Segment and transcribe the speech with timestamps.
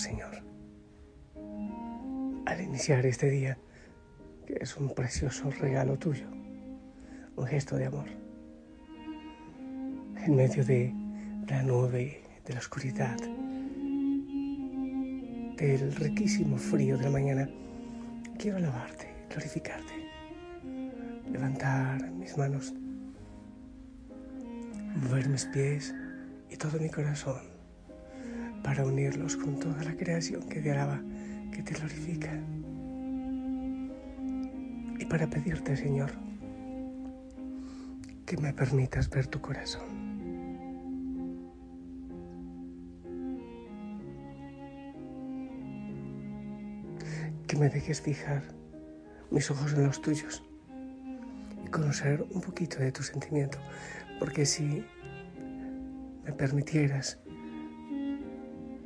[0.00, 0.42] Señor,
[2.46, 3.58] al iniciar este día,
[4.46, 6.26] que es un precioso regalo tuyo,
[7.36, 8.06] un gesto de amor,
[10.24, 10.94] en medio de
[11.46, 13.18] la nube, de la oscuridad,
[15.58, 17.50] del riquísimo frío de la mañana,
[18.38, 19.92] quiero alabarte, glorificarte,
[21.30, 22.72] levantar mis manos,
[24.96, 25.94] mover mis pies
[26.48, 27.59] y todo mi corazón
[28.62, 31.00] para unirlos con toda la creación que te alaba,
[31.52, 32.32] que te glorifica.
[34.98, 36.10] Y para pedirte, Señor,
[38.26, 40.10] que me permitas ver tu corazón.
[47.46, 48.42] Que me dejes fijar
[49.30, 50.44] mis ojos en los tuyos
[51.64, 53.58] y conocer un poquito de tu sentimiento,
[54.18, 54.84] porque si
[56.24, 57.19] me permitieras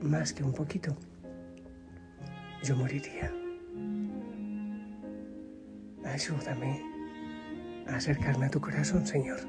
[0.01, 0.97] más que un poquito,
[2.63, 3.33] yo moriría.
[6.05, 6.83] Ayúdame
[7.89, 9.41] a acercarme a tu corazón, Señor,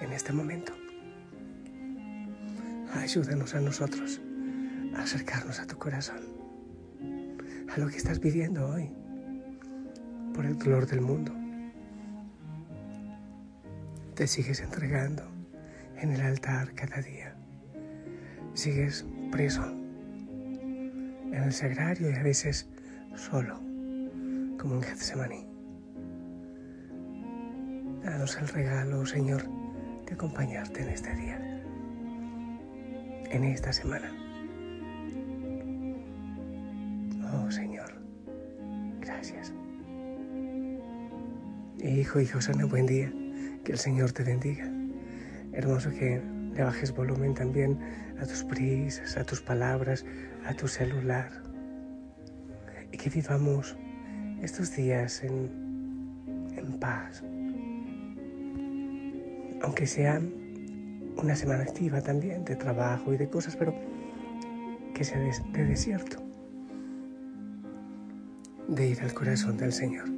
[0.00, 0.72] en este momento.
[2.94, 4.20] Ayúdanos a nosotros
[4.94, 6.20] a acercarnos a tu corazón,
[7.74, 8.90] a lo que estás viviendo hoy,
[10.34, 11.32] por el dolor del mundo.
[14.14, 15.22] Te sigues entregando
[15.96, 17.34] en el altar cada día.
[18.54, 22.68] Sigues preso en el sagrario y a veces
[23.14, 23.60] solo,
[24.58, 25.46] como en Getsemaní.
[28.04, 29.44] Danos el regalo, Señor,
[30.06, 31.62] de acompañarte en este día,
[33.30, 34.10] en esta semana.
[37.32, 37.92] Oh Señor,
[39.00, 39.52] gracias.
[41.78, 43.12] Hijo y Josana, buen día.
[43.64, 44.70] Que el Señor te bendiga.
[45.52, 46.20] Hermoso que
[46.54, 47.78] le bajes volumen también
[48.20, 50.04] a tus prisas, a tus palabras,
[50.46, 51.30] a tu celular.
[52.92, 53.76] Y que vivamos
[54.42, 55.50] estos días en,
[56.56, 57.22] en paz.
[59.62, 60.20] Aunque sea
[61.16, 63.74] una semana activa también de trabajo y de cosas, pero
[64.94, 66.22] que sea de, de desierto,
[68.68, 70.08] de ir al corazón del Señor.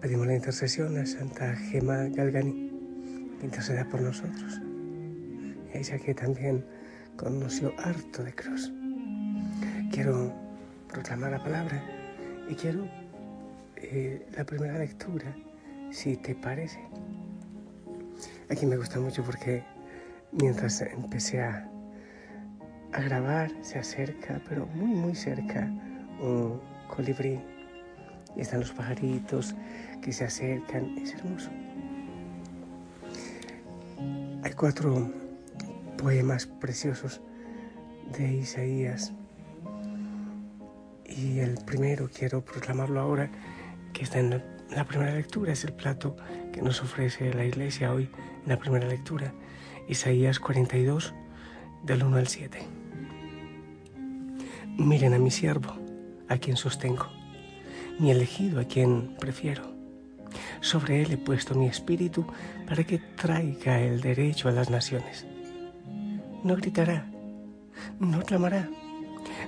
[0.00, 2.70] Pedimos la intercesión a Santa Gema Galgani,
[3.40, 4.63] que interceda por nosotros
[5.84, 6.64] ella que también
[7.16, 8.72] conoció harto de cruz.
[9.92, 10.32] Quiero
[10.88, 11.84] proclamar la palabra
[12.48, 12.88] y quiero
[13.76, 15.36] eh, la primera lectura,
[15.90, 16.80] si te parece.
[18.50, 19.62] Aquí me gusta mucho porque
[20.32, 21.68] mientras empecé a,
[22.92, 25.70] a grabar, se acerca, pero muy, muy cerca,
[26.20, 27.40] un colibrí.
[28.36, 29.54] Y están los pajaritos
[30.02, 30.96] que se acercan.
[30.98, 31.50] Es hermoso.
[34.42, 35.23] Hay cuatro
[36.04, 37.22] poemas preciosos
[38.18, 39.14] de Isaías.
[41.06, 43.30] Y el primero quiero proclamarlo ahora,
[43.94, 46.14] que está en la, primera lectura, es el plato
[46.52, 48.10] que nos ofrece la iglesia hoy
[48.42, 49.32] en la primera lectura,
[49.88, 51.14] Isaías 42,
[51.84, 52.58] del 1 al 7.
[54.76, 55.72] Miren a mi siervo,
[56.28, 57.08] a quien sostengo,
[57.98, 59.72] mi elegido, a quien prefiero.
[60.60, 62.26] Sobre él he puesto mi espíritu
[62.66, 65.26] para que traiga el derecho a las naciones
[66.44, 67.06] no gritará,
[67.98, 68.68] no clamará,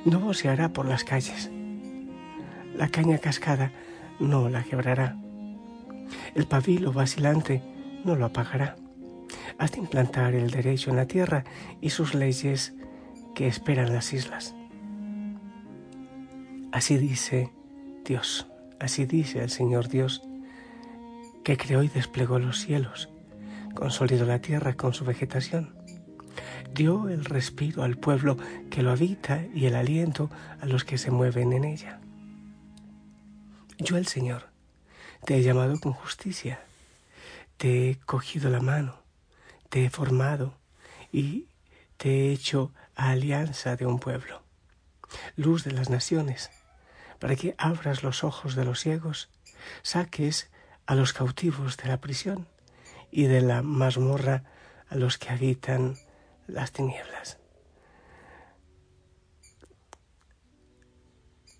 [0.06, 1.50] no voceará por las calles.
[2.74, 3.70] La caña cascada
[4.18, 5.16] no la quebrará.
[6.34, 7.62] El pabilo vacilante
[8.04, 8.76] no lo apagará.
[9.58, 11.44] Hasta implantar el derecho en la tierra
[11.80, 12.74] y sus leyes
[13.34, 14.54] que esperan las islas.
[16.72, 17.52] Así dice
[18.04, 18.46] Dios,
[18.80, 20.22] así dice el Señor Dios,
[21.44, 23.10] que creó y desplegó los cielos,
[23.74, 25.75] consolidó la tierra con su vegetación
[26.76, 28.36] dio el respiro al pueblo
[28.70, 30.30] que lo habita y el aliento
[30.60, 32.00] a los que se mueven en ella.
[33.78, 34.50] Yo el Señor
[35.24, 36.60] te he llamado con justicia,
[37.56, 39.00] te he cogido la mano,
[39.70, 40.54] te he formado,
[41.12, 41.46] y
[41.96, 44.42] te he hecho alianza de un pueblo,
[45.36, 46.50] luz de las naciones,
[47.18, 49.30] para que abras los ojos de los ciegos,
[49.82, 50.50] saques
[50.86, 52.46] a los cautivos de la prisión
[53.10, 54.44] y de la mazmorra
[54.88, 55.96] a los que habitan
[56.46, 57.38] las tinieblas.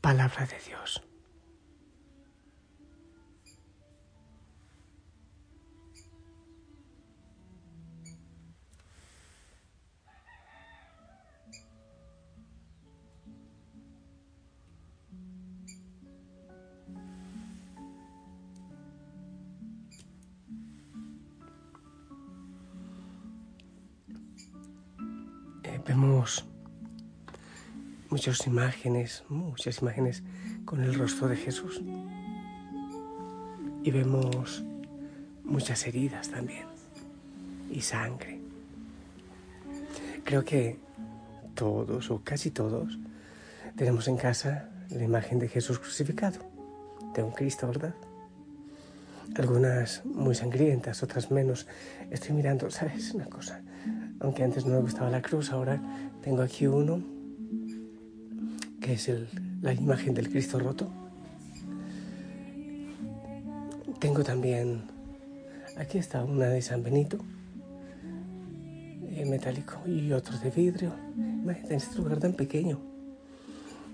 [0.00, 1.02] Palabra de Dios.
[25.96, 26.44] Vemos
[28.10, 30.22] muchas imágenes, muchas imágenes
[30.66, 31.80] con el rostro de Jesús.
[33.82, 34.62] Y vemos
[35.42, 36.66] muchas heridas también
[37.70, 38.38] y sangre.
[40.22, 40.78] Creo que
[41.54, 42.98] todos o casi todos
[43.74, 46.40] tenemos en casa la imagen de Jesús crucificado,
[47.14, 47.94] de un Cristo, ¿verdad?
[49.34, 51.66] Algunas muy sangrientas, otras menos.
[52.10, 53.62] Estoy mirando, ¿sabes una cosa?
[54.20, 55.80] Aunque antes no me gustaba la cruz, ahora
[56.22, 57.02] tengo aquí uno
[58.80, 59.10] que es
[59.62, 60.88] la imagen del Cristo roto.
[63.98, 64.82] Tengo también,
[65.76, 67.18] aquí está una de San Benito,
[69.10, 70.92] eh, metálico, y otro de vidrio.
[71.16, 72.78] Imagínate en este lugar tan pequeño.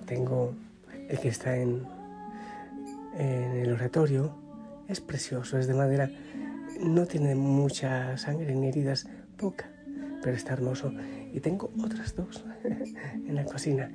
[0.06, 0.52] Tengo
[1.08, 1.84] el que está en,
[3.16, 4.34] en el oratorio,
[4.88, 6.10] es precioso, es de madera,
[6.80, 9.06] no tiene mucha sangre ni heridas,
[9.38, 9.71] poca
[10.22, 10.92] pero está hermoso.
[11.32, 13.90] Y tengo otras dos en la cocina.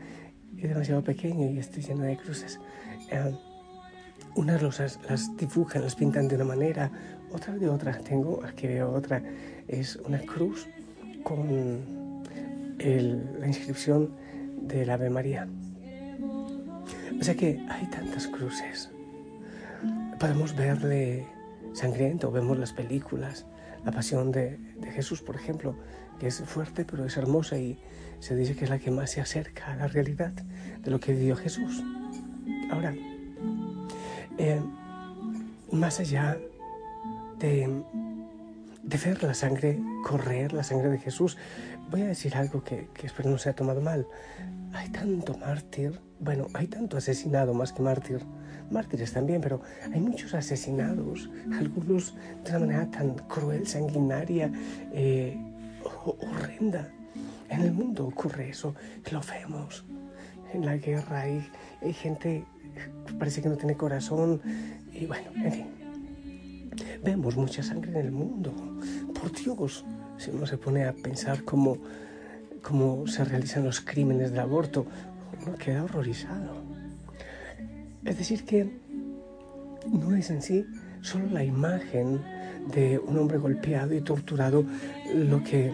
[0.58, 2.60] Es demasiado pequeño y estoy lleno de cruces.
[3.12, 3.36] Eh,
[4.36, 6.92] unas las, las dibujan, las pintan de una manera,
[7.32, 7.98] otras de otra.
[8.00, 9.22] Tengo, aquí veo otra,
[9.68, 10.68] es una cruz
[11.24, 12.24] con
[12.78, 14.12] la inscripción
[14.62, 15.48] del Ave María.
[17.20, 18.92] O sea que hay tantas cruces.
[20.20, 21.28] Podemos verle
[21.74, 23.46] sangriento, vemos las películas,
[23.86, 25.76] la pasión de, de Jesús, por ejemplo,
[26.20, 27.78] que es fuerte, pero es hermosa y
[28.20, 30.32] se dice que es la que más se acerca a la realidad
[30.84, 31.84] de lo que vivió Jesús.
[32.72, 32.96] Ahora,
[34.38, 34.62] eh,
[35.72, 36.38] más allá
[37.40, 37.84] de,
[38.84, 41.38] de, ver la sangre correr, la sangre de Jesús,
[41.92, 44.08] voy a decir algo que, que espero no sea tomado mal.
[44.74, 48.22] Hay tanto mártir, bueno, hay tanto asesinado más que mártir,
[48.72, 49.62] mártires también, pero
[49.92, 54.52] hay muchos asesinados, algunos de una manera tan cruel, sanguinaria,
[54.94, 55.38] eh,
[56.06, 56.92] horrenda.
[57.50, 58.76] En el mundo ocurre eso,
[59.12, 59.86] lo vemos.
[60.54, 61.50] En la guerra hay,
[61.94, 62.46] gente
[63.06, 64.42] que parece que no tiene corazón
[64.94, 65.68] y bueno, en fin.
[67.04, 68.54] Vemos mucha sangre en el mundo.
[69.14, 69.86] Por Dios,
[70.18, 71.78] si uno se pone a pensar cómo,
[72.62, 74.86] cómo se realizan los crímenes del aborto,
[75.46, 76.64] uno queda horrorizado.
[78.04, 78.80] Es decir, que
[79.92, 80.66] no es en sí
[81.02, 82.22] solo la imagen
[82.74, 84.64] de un hombre golpeado y torturado
[85.14, 85.72] lo que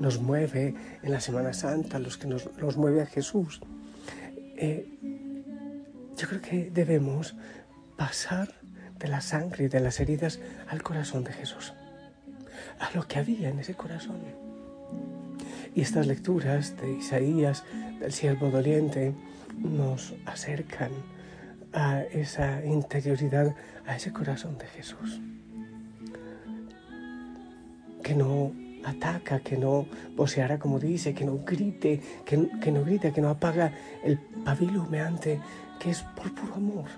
[0.00, 3.60] nos mueve en la Semana Santa, los que nos, mueve a Jesús.
[4.56, 4.88] Eh,
[6.16, 7.36] yo creo que debemos
[7.96, 8.54] pasar
[8.98, 11.72] de la sangre y de las heridas al corazón de Jesús,
[12.78, 14.18] a lo que había en ese corazón.
[15.74, 17.64] Y estas lecturas de Isaías,
[18.00, 19.14] del siervo doliente,
[19.58, 20.90] nos acercan
[21.72, 23.54] a esa interioridad,
[23.86, 25.20] a ese corazón de Jesús,
[28.12, 28.52] que no
[28.84, 33.72] ataca, que no poseara como dice, que no grite, que, no grite, que no apaga
[34.04, 35.40] el pabilo humeante,
[35.78, 36.90] que es por puro amor.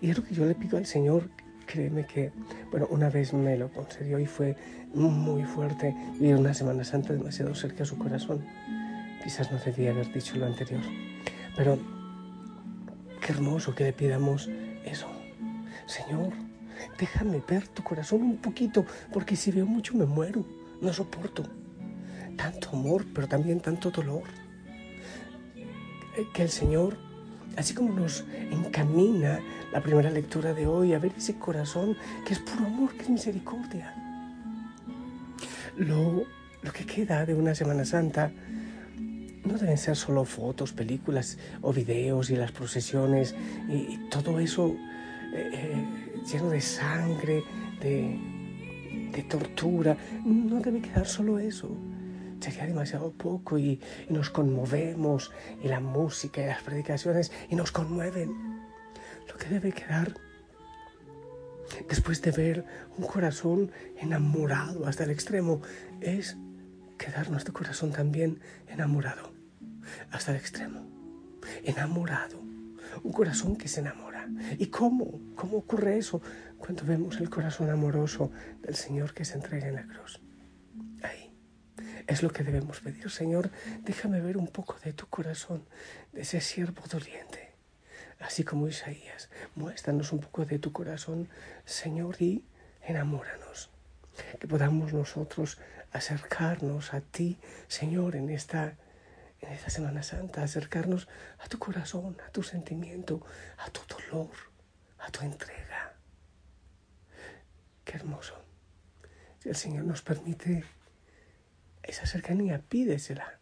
[0.00, 1.28] Y es lo que yo le pido al Señor,
[1.66, 2.32] créeme que,
[2.70, 4.56] bueno, una vez me lo concedió y fue
[4.94, 8.42] muy fuerte vivir una Semana Santa demasiado cerca a su corazón.
[9.22, 10.80] Quizás no debía haber dicho lo anterior,
[11.54, 11.78] pero
[13.20, 14.48] qué hermoso que le pidamos
[14.86, 15.08] eso.
[15.84, 16.32] Señor,
[16.98, 20.44] déjame ver tu corazón un poquito, porque si veo mucho me muero,
[20.80, 21.44] no soporto.
[22.36, 24.22] Tanto amor, pero también tanto dolor.
[26.34, 26.96] Que el Señor,
[27.56, 29.40] así como nos encamina
[29.72, 33.10] la primera lectura de hoy a ver ese corazón que es puro amor, que es
[33.10, 33.94] misericordia.
[35.76, 36.24] Lo,
[36.62, 38.32] lo que queda de una Semana Santa
[39.44, 43.34] no deben ser solo fotos, películas o videos y las procesiones
[43.68, 44.76] y, todo eso
[45.34, 47.44] eh, eh, lleno de sangre,
[47.80, 48.18] de,
[49.28, 49.96] tortura.
[50.24, 51.76] No debe quedar solo eso.
[52.40, 55.32] Sería demasiado poco y, nos conmovemos
[55.62, 58.30] y la música y las predicaciones y nos conmueven.
[59.28, 60.14] Lo que debe quedar
[61.88, 62.64] después de ver
[62.96, 65.60] un corazón enamorado hasta el extremo
[66.00, 66.36] es
[66.96, 69.32] que dar nuestro corazón también enamorado,
[70.10, 70.86] hasta el extremo.
[71.64, 72.40] Enamorado.
[73.02, 74.07] Un corazón que se enamora.
[74.58, 75.20] ¿Y cómo?
[75.34, 76.20] ¿Cómo ocurre eso?
[76.58, 78.30] Cuando vemos el corazón amoroso
[78.62, 80.20] del Señor que se entrega en la cruz.
[81.02, 81.34] Ahí.
[82.06, 83.10] Es lo que debemos pedir.
[83.10, 83.50] Señor,
[83.84, 85.64] déjame ver un poco de tu corazón,
[86.12, 87.52] de ese siervo doliente.
[88.20, 91.28] Así como Isaías, muéstranos un poco de tu corazón,
[91.64, 92.44] Señor, y
[92.82, 93.70] enamóranos.
[94.40, 95.58] Que podamos nosotros
[95.92, 98.76] acercarnos a ti, Señor, en esta,
[99.40, 103.24] en esta Semana Santa, acercarnos a tu corazón, a tu sentimiento,
[103.58, 104.30] a tu dolor,
[104.98, 105.94] a tu entrega.
[107.84, 108.34] Qué hermoso.
[109.38, 110.64] Si el Señor nos permite
[111.82, 113.38] esa cercanía, pídesela.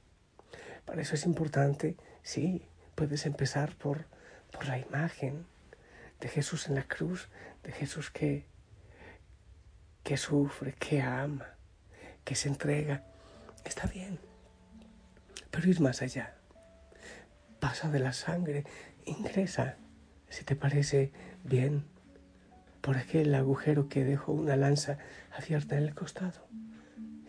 [0.84, 4.06] Para eso es importante, sí, puedes empezar por,
[4.52, 5.46] por la imagen
[6.20, 7.28] de Jesús en la cruz,
[7.64, 8.46] de Jesús que,
[10.04, 11.56] que sufre, que ama,
[12.24, 13.02] que se entrega,
[13.64, 14.25] está bien.
[15.56, 16.34] Pero ir más allá.
[17.60, 18.64] Pasa de la sangre,
[19.06, 19.76] ingresa,
[20.28, 21.12] si te parece
[21.44, 21.86] bien,
[22.82, 24.98] por aquel agujero que dejó una lanza
[25.34, 26.46] abierta en el costado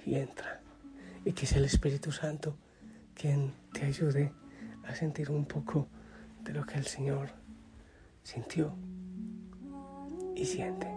[0.05, 0.59] y entra.
[1.23, 2.57] Y que sea el Espíritu Santo
[3.13, 4.33] quien te ayude
[4.83, 5.87] a sentir un poco
[6.43, 7.29] de lo que el Señor
[8.23, 8.75] sintió
[10.35, 10.96] y siente.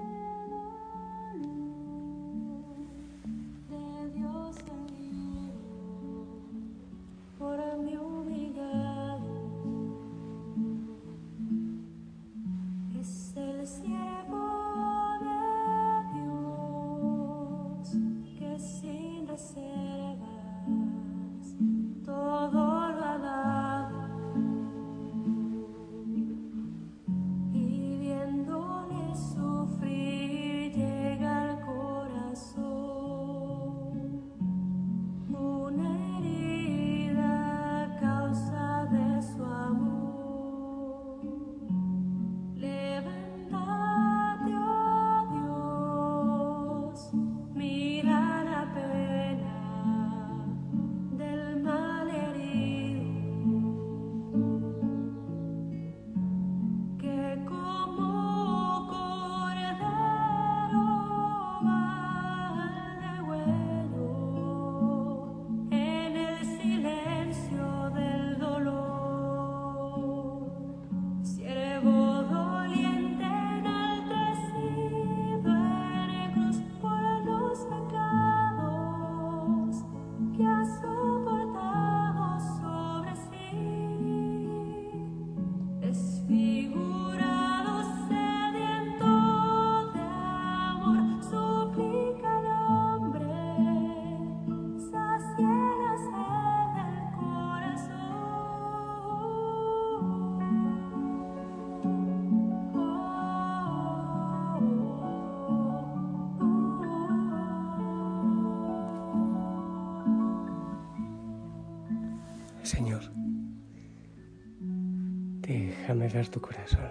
[116.13, 116.89] Ver tu corazón.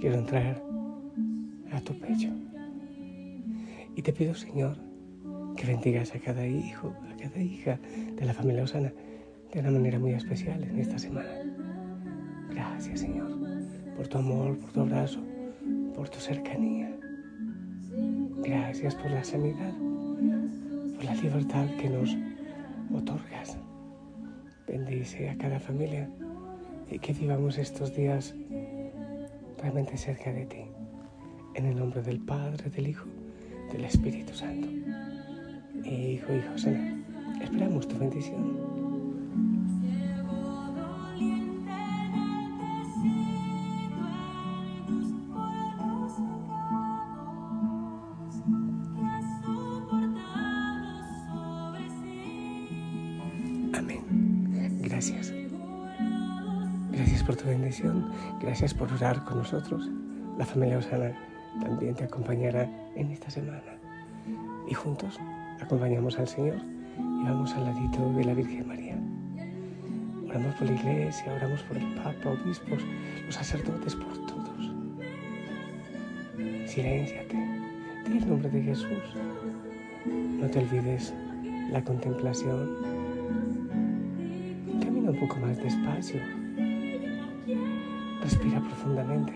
[0.00, 0.62] Quiero entrar
[1.72, 2.30] a tu pecho.
[3.96, 4.76] Y te pido, Señor,
[5.56, 7.80] que bendigas a cada hijo, a cada hija
[8.14, 8.92] de la familia Osana
[9.52, 11.28] de una manera muy especial en esta semana.
[12.50, 13.30] Gracias, Señor,
[13.96, 15.20] por tu amor, por tu abrazo,
[15.94, 16.94] por tu cercanía.
[18.44, 19.72] Gracias por la sanidad,
[20.94, 22.16] por la libertad que nos
[22.94, 23.58] otorgas.
[24.66, 26.08] Bendice a cada familia
[26.90, 28.34] y que vivamos estos días
[29.58, 30.64] realmente cerca de ti.
[31.54, 33.06] En el nombre del Padre, del Hijo,
[33.72, 34.68] del Espíritu Santo.
[35.84, 36.94] Hijo y José,
[37.42, 38.87] esperamos tu bendición.
[58.58, 59.88] Gracias por orar con nosotros.
[60.36, 61.12] La familia Osana
[61.60, 63.78] también te acompañará en esta semana.
[64.68, 65.16] Y juntos
[65.60, 66.56] acompañamos al Señor
[66.98, 68.98] y vamos al ladito de la Virgen María.
[70.28, 72.82] Oramos por la iglesia, oramos por el Papa, obispos,
[73.26, 74.72] los sacerdotes, por todos.
[76.66, 77.36] Silénciate.
[78.08, 79.14] Di el nombre de Jesús.
[80.04, 81.14] No te olvides
[81.70, 82.98] la contemplación
[85.08, 86.20] un poco más despacio.
[88.28, 89.32] Respira profundamente.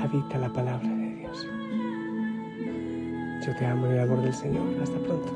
[0.00, 1.46] Habita la palabra de Dios.
[3.46, 4.66] Yo te amo en el amor del Señor.
[4.82, 5.32] Hasta pronto.